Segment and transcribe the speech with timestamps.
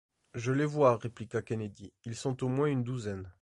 [0.33, 3.29] Je les vois, répliqua Kennedy; ils sont au moins une douzaine.